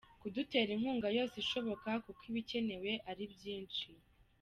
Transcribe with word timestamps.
Kudutera 0.21 0.69
inkunga 0.75 1.07
yose 1.17 1.35
ishoboka 1.43 1.89
kuko 2.05 2.21
ibikenewe 2.31 2.91
ari 3.09 3.23
byinshi. 3.33 3.87